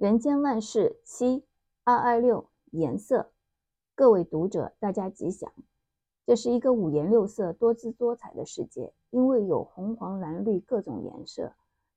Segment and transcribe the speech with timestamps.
[0.00, 1.44] 人间万事七
[1.84, 3.32] 二二六颜色，
[3.94, 5.52] 各位读者，大家吉祥。
[6.24, 11.52] 这是一个五颜六色、多姿多彩的世界，因为有红黄蓝绿各种颜色，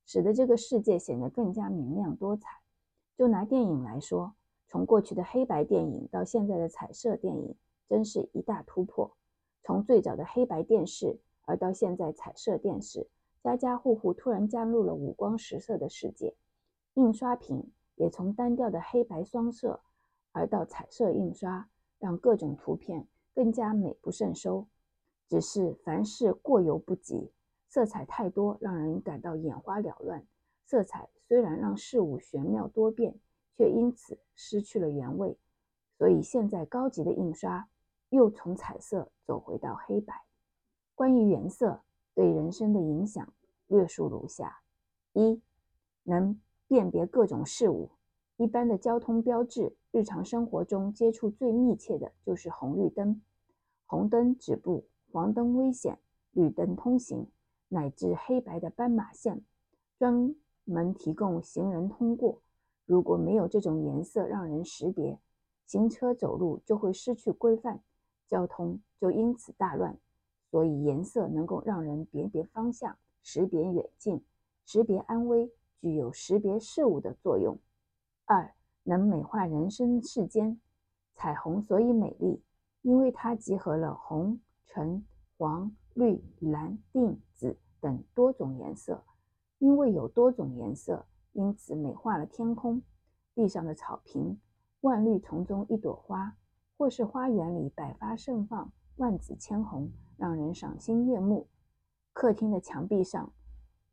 [0.06, 2.60] 使得这个世界显得更加明亮多彩。
[3.16, 4.34] 就拿电影来说，
[4.68, 7.56] 从过去的黑白电影到现在的彩色电影，
[7.88, 9.16] 真是一大突破。
[9.62, 13.08] 从最早的黑白电视，而到现在彩色电视，
[13.42, 16.36] 家家户户突然加入了五光十色的世界，
[16.96, 17.72] 印刷品。
[17.96, 19.82] 也从单调的黑白双色，
[20.32, 24.68] 而到彩色印刷，让各种图片更加美不胜收。
[25.30, 27.32] 只是凡事过犹不及，
[27.70, 30.26] 色彩太多，让人感到眼花缭乱。
[30.66, 33.20] 色彩虽然让事物玄妙多变，
[33.56, 35.38] 却因此失去了原味。
[35.98, 37.70] 所以现在高级的印刷
[38.10, 40.26] 又从彩色走回到黑白。
[40.96, 41.82] 关于颜色
[42.14, 43.34] 对人生的影响，
[43.68, 44.62] 略述如下：
[45.14, 45.42] 一，
[46.04, 46.40] 能。
[46.74, 47.92] 辨别各种事物，
[48.36, 53.22] 一般的交通标志，日常生活中接触最密切的就是红绿灯。
[53.86, 56.00] 红灯止步，黄灯危险，
[56.32, 57.28] 绿灯通行，
[57.68, 59.44] 乃至黑白的斑马线，
[60.00, 62.42] 专门提供行人通过。
[62.88, 65.20] 如果没有这种颜色让人识别，
[65.68, 67.84] 行车走路就会失去规范，
[68.28, 69.96] 交通就因此大乱。
[70.50, 74.26] 所以颜色能够让人辨别方向，识别远近，
[74.66, 75.52] 识别安危。
[75.84, 77.60] 具有识别事物的作用。
[78.24, 80.62] 二，能美化人生世间。
[81.14, 82.42] 彩虹所以美丽，
[82.84, 85.04] 因为它集合了红、橙、
[85.36, 89.04] 黄、绿、蓝、靛、紫等多种颜色。
[89.60, 92.82] 因为有多种颜色，因此美化了天空、
[93.36, 94.40] 地上的草坪、
[94.80, 96.38] 万绿丛中一朵花，
[96.78, 101.50] 或是花园里百花盛放、万紫千红，让人赏心悦目。
[102.14, 103.34] 客厅的墙壁上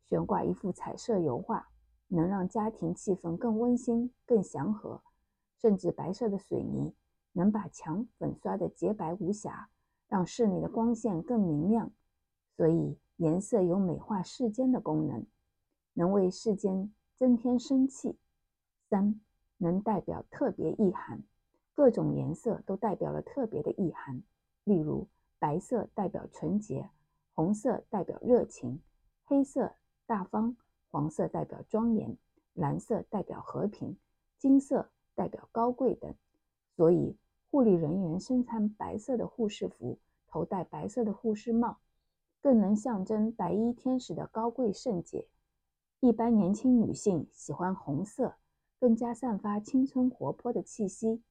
[0.07, 1.67] 悬挂一幅彩色油画。
[2.13, 5.01] 能让家庭气氛更温馨、更祥和，
[5.57, 6.93] 甚至白色的水泥
[7.31, 9.69] 能把墙粉刷得洁白无瑕，
[10.09, 11.89] 让室内的光线更明亮。
[12.57, 15.25] 所以，颜色有美化世间的功能，
[15.93, 18.17] 能为世间增添生气。
[18.89, 19.21] 三，
[19.57, 21.23] 能代表特别意涵，
[21.73, 24.21] 各种颜色都代表了特别的意涵。
[24.65, 25.07] 例如，
[25.39, 26.89] 白色代表纯洁，
[27.33, 28.81] 红色代表热情，
[29.23, 29.75] 黑色
[30.05, 30.57] 大方。
[30.91, 32.17] 黄色代表庄严，
[32.53, 33.97] 蓝色代表和平，
[34.37, 36.13] 金色代表高贵等。
[36.75, 37.17] 所以，
[37.49, 41.79] 护理人员身穿白色的护士服，头戴白色的护士帽，
[42.41, 45.27] 更能象征白衣天使的高贵圣洁。
[46.01, 48.35] 一般年轻女性喜欢红色，
[48.79, 51.21] 更加散发青春活泼的气息；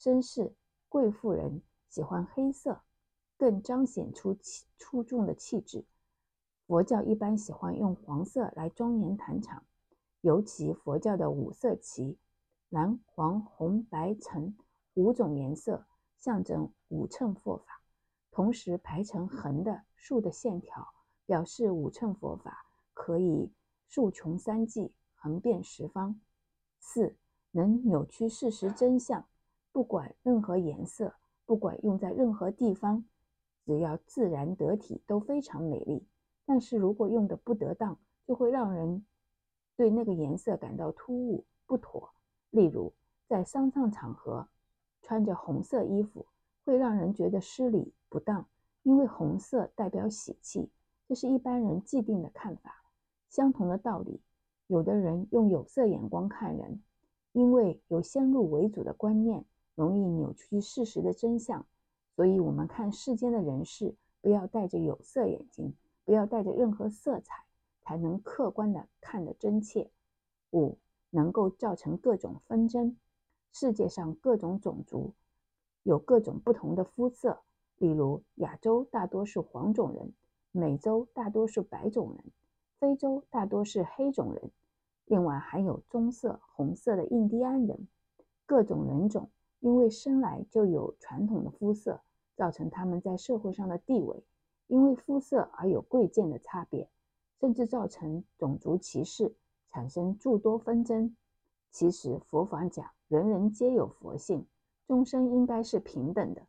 [0.00, 0.54] 绅士、
[0.88, 2.80] 贵妇人喜欢黑色，
[3.36, 4.36] 更彰显出
[4.78, 5.84] 出众的气质。
[6.66, 9.62] 佛教一般喜欢用黄色来庄严坛场，
[10.20, 12.18] 尤其佛教的五色旗，
[12.70, 14.56] 蓝、黄、红、白、橙
[14.94, 15.86] 五种颜色
[16.18, 17.80] 象征五乘佛法，
[18.32, 20.88] 同时排成横的、竖的线条，
[21.24, 23.52] 表示五乘佛法可以
[23.86, 26.20] 竖穷三际，横遍十方。
[26.80, 27.14] 四，
[27.52, 29.24] 能扭曲事实真相，
[29.70, 33.04] 不管任何颜色，不管用在任何地方，
[33.64, 36.04] 只要自然得体，都非常美丽。
[36.46, 39.04] 但是如果用的不得当，就会让人
[39.76, 42.10] 对那个颜色感到突兀不妥。
[42.50, 42.92] 例如，
[43.26, 44.48] 在丧葬场合，
[45.02, 46.24] 穿着红色衣服
[46.64, 48.46] 会让人觉得失礼不当，
[48.84, 50.70] 因为红色代表喜气，
[51.08, 52.84] 这是一般人既定的看法。
[53.28, 54.20] 相同的道理，
[54.68, 56.80] 有的人用有色眼光看人，
[57.32, 61.66] 因为有先入为主的观念，容易扭曲事实的真相。
[62.14, 65.74] 所以，我们看世间的人事，不要戴着有色眼镜。
[66.06, 67.44] 不要带着任何色彩，
[67.82, 69.90] 才能客观地看得真切。
[70.52, 70.78] 五，
[71.10, 72.96] 能够造成各种纷争。
[73.52, 75.14] 世界上各种种族
[75.82, 77.40] 有各种不同的肤色，
[77.76, 80.12] 例如亚洲大多数黄种人，
[80.52, 82.24] 美洲大多数白种人，
[82.78, 84.50] 非洲大多是黑种人，
[85.06, 87.88] 另外还有棕色、红色的印第安人。
[88.44, 89.28] 各种人种
[89.58, 92.00] 因为生来就有传统的肤色，
[92.36, 94.22] 造成他们在社会上的地位。
[94.68, 96.88] 因为肤色而有贵贱的差别，
[97.40, 99.34] 甚至造成种族歧视，
[99.68, 101.16] 产生诸多纷争。
[101.70, 104.46] 其实佛法讲人人皆有佛性，
[104.86, 106.46] 众生应该是平等的。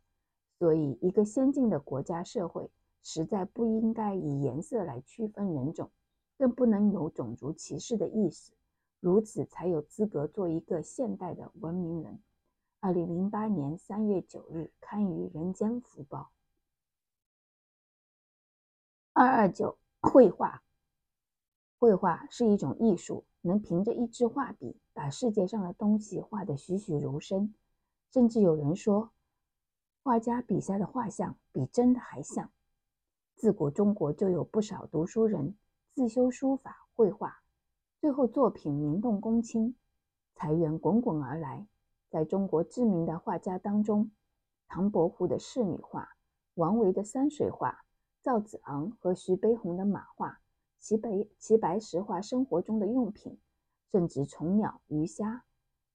[0.58, 2.68] 所以，一个先进的国家社会
[3.02, 5.90] 实在不应该以颜色来区分人种，
[6.36, 8.52] 更不能有种族歧视的意识，
[8.98, 12.18] 如此才有资格做一个现代的文明人。
[12.80, 16.18] 二零零八年三月九日刊于《人间福报》。
[19.20, 20.62] 二二九，绘画。
[21.80, 27.52] 绘画是一种艺术，能凭着一支画笔把世界上的东西画得栩栩如生，
[28.12, 29.10] 甚至有人说，
[30.04, 32.52] 画家笔下的画像比真的还像。
[33.34, 35.56] 自古中国就有不少读书人
[35.96, 37.40] 自修书法、绘画，
[38.00, 39.74] 最后作品名动公卿，
[40.36, 41.66] 财源滚滚而来。
[42.08, 44.12] 在中国知名的画家当中，
[44.68, 46.08] 唐伯虎的仕女画、
[46.54, 47.84] 王维的山水画、
[48.28, 50.38] 赵子昂和徐悲鸿的马画、
[50.78, 53.38] 齐白齐白石画生活中的用品，
[53.90, 55.46] 甚至虫鸟、鱼虾，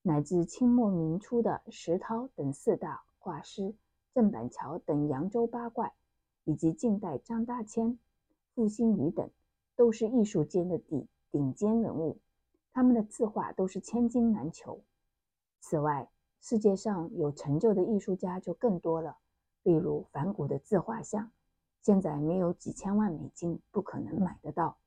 [0.02, 3.76] 乃至清末明初的石涛等四大画师，
[4.12, 5.94] 郑板桥等扬州八怪。
[6.42, 8.00] 以及近代张大千、
[8.52, 9.30] 傅心畬等，
[9.76, 12.18] 都是艺术界的顶顶尖人物，
[12.72, 14.82] 他们的字画都是千金难求。
[15.60, 16.10] 此外，
[16.40, 19.18] 世界上有成就的艺术家就更多了，
[19.62, 21.30] 例如梵谷的自画像，
[21.84, 24.78] 现在没有几千万美金不可能买得到。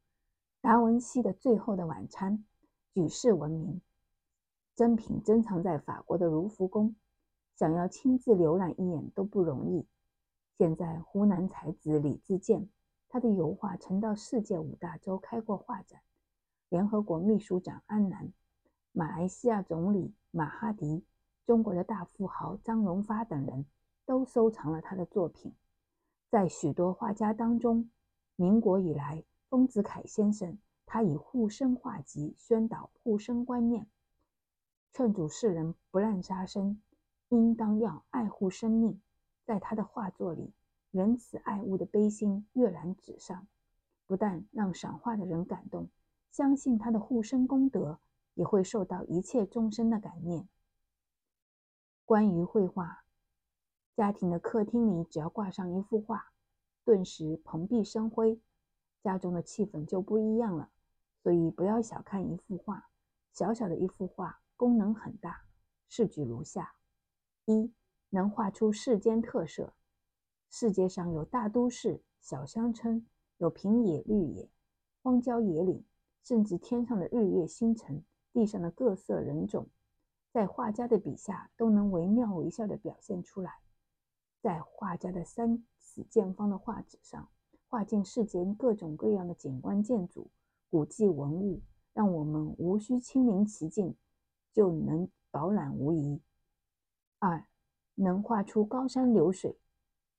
[0.61, 2.39] 达文西的《最后的晚餐》
[2.91, 3.79] 举世闻名，
[4.75, 6.95] 珍品珍藏在法国的卢浮宫，
[7.55, 9.85] 想要亲自浏览一眼都不容易。
[10.57, 12.67] 现在，湖南才子李自健，
[13.09, 16.01] 他的油画曾到世界五大洲开过画展。
[16.69, 18.33] 联合国秘书长安南、
[18.91, 21.05] 马来西亚总理马哈迪、
[21.45, 23.67] 中国的大富豪张荣发等人
[24.03, 25.53] 都收藏了他的作品。
[26.29, 27.89] 在许多画家当中，
[28.35, 33.87] 民国以来，丰子恺先生他以护生画集宣导护生观念，
[34.93, 36.81] 劝阻世人不滥杀生，
[37.29, 38.99] 应当要爱护生命。
[39.45, 40.53] 在他的画作里，
[40.91, 43.47] 仁慈爱物的悲心跃然纸上，
[44.05, 45.87] 不但让赏画的人感动，
[46.29, 47.99] 相信他的护生功德
[48.33, 50.45] 也会受到一切众生的感念。
[52.03, 53.05] 关于绘画，
[53.97, 56.31] 家庭的客厅里只要挂上一幅画，
[56.85, 58.39] 顿时蓬荜生辉，
[59.01, 60.69] 家中的气氛就不一样了。
[61.23, 62.89] 所以不要小看一幅画，
[63.33, 65.41] 小小的一幅画功能很大。
[65.89, 66.75] 试举如下：
[67.45, 67.73] 一。
[68.11, 69.73] 能画出世间特色。
[70.51, 73.03] 世界上有大都市、小乡村，
[73.37, 74.47] 有平野绿野、
[75.01, 75.83] 荒郊野岭，
[76.23, 79.67] 甚至天上的日月星辰、地上的各色人种，
[80.31, 83.59] 在画家的笔下都能惟妙惟肖地表现出来。
[84.47, 87.27] 在画家的三尺见方的画纸上，
[87.67, 90.31] 画尽世间各种各样的景观建筑、
[90.69, 91.59] 古迹文物，
[91.91, 93.93] 让我们无需亲临其境，
[94.53, 96.21] 就能饱览无遗。
[97.19, 97.45] 二。
[97.95, 99.59] 能画出高山流水，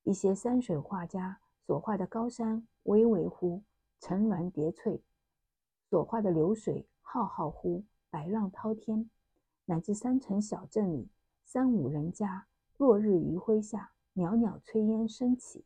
[0.02, 3.62] 一些山水画家所画的高山巍巍乎，
[3.98, 5.00] 层峦叠翠；
[5.88, 9.08] 所画的流水浩浩乎，百浪滔天；
[9.64, 11.08] 乃至山城小镇里，
[11.46, 12.46] 三五人家，
[12.76, 15.64] 落日余晖下，袅袅炊烟升起。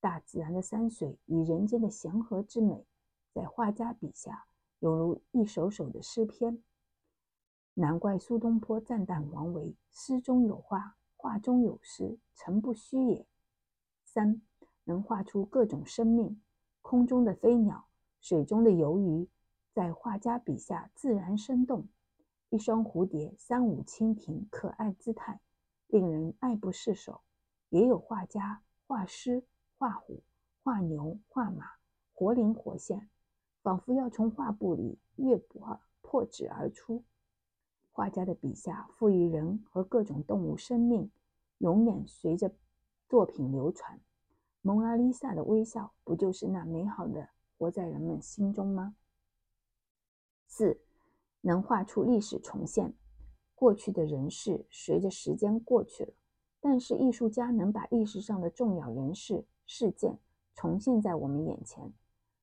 [0.00, 2.86] 大自然的山水与人间的祥和之美，
[3.34, 4.46] 在画家笔下
[4.78, 6.62] 犹如一首首的诗篇。
[7.74, 13.26] 难怪苏东坡赞叹王维：“诗中有画。”画中有诗，诚不虚也。
[14.04, 14.40] 三，
[14.84, 16.40] 能画出各种生命，
[16.80, 17.86] 空中的飞鸟，
[18.20, 19.28] 水中的游鱼，
[19.72, 21.86] 在画家笔下自然生动。
[22.48, 25.40] 一双蝴蝶，三五蜻蜓，可爱姿态，
[25.86, 27.22] 令人爱不释手。
[27.74, 29.42] 也有画家画狮、
[29.76, 30.22] 画虎、
[30.62, 31.72] 画牛、画马，
[32.12, 33.10] 活灵活现，
[33.62, 37.02] 仿佛要从画布里跃破破纸而出。
[37.90, 41.10] 画家的笔下赋予人和各种动物生命，
[41.58, 42.54] 永远随着
[43.08, 44.00] 作品流传。
[44.62, 48.94] 蒙娜丽莎的微笑，不就是那美好的活在人们心中吗？
[50.46, 50.80] 四，
[51.40, 52.94] 能画出历史重现。
[53.56, 56.14] 过去的人事随着时间过去了，
[56.64, 60.18] 但是艺术家能把历史上的重要人事事件
[60.54, 61.92] 重现在我们眼前。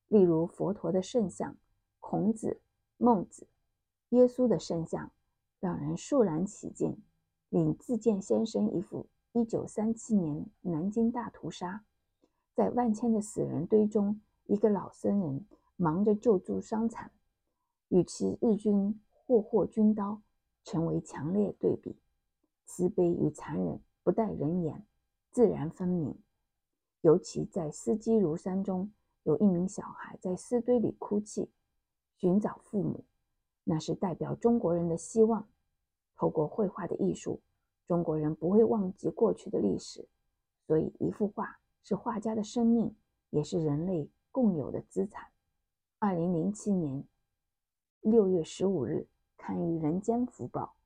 [0.06, 1.56] 例如佛陀的圣像、
[1.98, 2.60] 孔子、
[2.98, 3.48] 孟子、
[4.10, 5.10] 耶稣的圣像。
[5.62, 7.00] 让人肃然起敬。
[7.48, 11.84] 领自健先生一幅一九三七年南京大屠杀，
[12.52, 17.12] 在万千的死人堆中，一个老僧人忙着救助伤残，
[17.90, 20.20] 与其日军霍霍军刀
[20.64, 21.96] 成为强烈对比。
[22.64, 24.84] 慈悲与残忍不待人言，
[25.30, 26.18] 自然分明。
[27.02, 28.92] 尤其在丝积如山中，
[29.22, 31.50] 有一名小孩在尸堆里哭泣，
[32.16, 33.04] 寻找父母。
[33.64, 35.48] 那是代表中国人的希望。
[36.16, 37.40] 透过绘画的艺术，
[37.88, 40.08] 中国人不会忘记过去的历史。
[40.66, 42.94] 所以，一幅画是画家的生命，
[43.30, 45.30] 也是人类共有的资产。
[45.98, 47.04] 二零零七年
[48.00, 50.76] 六月十五日，刊于《人间福报》。